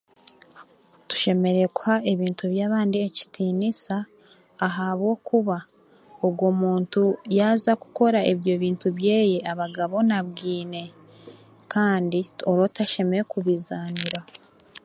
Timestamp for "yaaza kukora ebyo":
7.37-8.53